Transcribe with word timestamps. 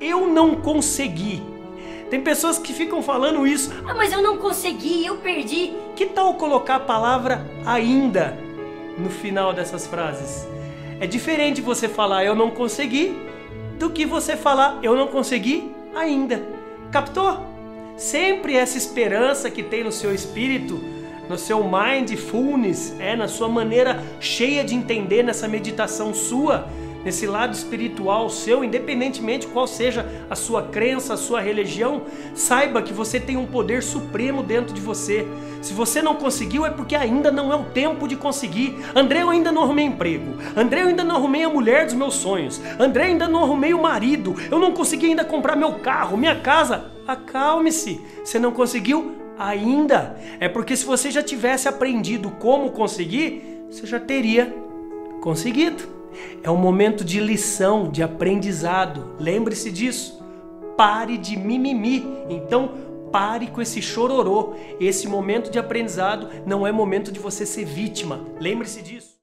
eu 0.00 0.26
não 0.28 0.56
consegui. 0.56 1.42
Tem 2.10 2.20
pessoas 2.20 2.58
que 2.58 2.72
ficam 2.72 3.02
falando 3.02 3.46
isso. 3.46 3.72
Ah, 3.86 3.94
mas 3.94 4.12
eu 4.12 4.22
não 4.22 4.38
consegui, 4.38 5.04
eu 5.04 5.16
perdi. 5.16 5.72
Que 5.96 6.06
tal 6.06 6.34
colocar 6.34 6.76
a 6.76 6.80
palavra 6.80 7.44
ainda 7.64 8.38
no 8.96 9.10
final 9.10 9.52
dessas 9.52 9.86
frases? 9.86 10.46
É 11.00 11.06
diferente 11.06 11.60
você 11.60 11.88
falar 11.88 12.24
eu 12.24 12.34
não 12.34 12.50
consegui 12.50 13.16
do 13.78 13.90
que 13.90 14.06
você 14.06 14.36
falar 14.36 14.78
eu 14.82 14.94
não 14.94 15.08
consegui 15.08 15.70
ainda. 15.94 16.42
Captou? 16.92 17.44
Sempre 17.96 18.56
essa 18.56 18.78
esperança 18.78 19.50
que 19.50 19.62
tem 19.62 19.82
no 19.82 19.90
seu 19.90 20.14
espírito, 20.14 20.78
no 21.28 21.36
seu 21.36 21.64
mindfulness, 21.64 22.94
é 23.00 23.16
na 23.16 23.26
sua 23.26 23.48
maneira 23.48 24.02
cheia 24.20 24.62
de 24.62 24.74
entender 24.74 25.22
nessa 25.22 25.48
meditação 25.48 26.14
sua 26.14 26.68
nesse 27.06 27.24
lado 27.24 27.54
espiritual 27.54 28.28
seu, 28.28 28.64
independentemente 28.64 29.46
qual 29.46 29.64
seja 29.68 30.04
a 30.28 30.34
sua 30.34 30.64
crença, 30.64 31.14
a 31.14 31.16
sua 31.16 31.40
religião, 31.40 32.02
saiba 32.34 32.82
que 32.82 32.92
você 32.92 33.20
tem 33.20 33.36
um 33.36 33.46
poder 33.46 33.80
supremo 33.80 34.42
dentro 34.42 34.74
de 34.74 34.80
você. 34.80 35.24
Se 35.62 35.72
você 35.72 36.02
não 36.02 36.16
conseguiu, 36.16 36.66
é 36.66 36.70
porque 36.70 36.96
ainda 36.96 37.30
não 37.30 37.52
é 37.52 37.54
o 37.54 37.62
tempo 37.66 38.08
de 38.08 38.16
conseguir. 38.16 38.76
André, 38.92 39.22
eu 39.22 39.30
ainda 39.30 39.52
não 39.52 39.62
arrumei 39.62 39.84
emprego. 39.84 40.36
André, 40.56 40.82
eu 40.82 40.88
ainda 40.88 41.04
não 41.04 41.14
arrumei 41.14 41.44
a 41.44 41.48
mulher 41.48 41.84
dos 41.84 41.94
meus 41.94 42.14
sonhos. 42.14 42.60
André, 42.76 43.04
eu 43.04 43.08
ainda 43.10 43.28
não 43.28 43.44
arrumei 43.44 43.72
o 43.72 43.80
marido. 43.80 44.34
Eu 44.50 44.58
não 44.58 44.72
consegui 44.72 45.06
ainda 45.06 45.24
comprar 45.24 45.54
meu 45.54 45.74
carro, 45.74 46.16
minha 46.16 46.34
casa. 46.34 46.86
Acalme-se. 47.06 48.00
Você 48.24 48.36
não 48.36 48.50
conseguiu? 48.50 49.14
Ainda. 49.38 50.18
É 50.40 50.48
porque 50.48 50.76
se 50.76 50.84
você 50.84 51.12
já 51.12 51.22
tivesse 51.22 51.68
aprendido 51.68 52.32
como 52.32 52.72
conseguir, 52.72 53.64
você 53.70 53.86
já 53.86 54.00
teria 54.00 54.52
conseguido. 55.20 55.95
É 56.42 56.50
um 56.50 56.56
momento 56.56 57.04
de 57.04 57.20
lição, 57.20 57.90
de 57.90 58.02
aprendizado. 58.02 59.16
Lembre-se 59.18 59.70
disso. 59.70 60.22
Pare 60.76 61.16
de 61.18 61.36
mimimi. 61.36 62.04
Então, 62.28 62.70
pare 63.10 63.46
com 63.48 63.60
esse 63.60 63.80
chororô. 63.80 64.54
Esse 64.78 65.08
momento 65.08 65.50
de 65.50 65.58
aprendizado 65.58 66.28
não 66.44 66.66
é 66.66 66.72
momento 66.72 67.10
de 67.10 67.18
você 67.18 67.46
ser 67.46 67.64
vítima. 67.64 68.20
Lembre-se 68.38 68.82
disso. 68.82 69.15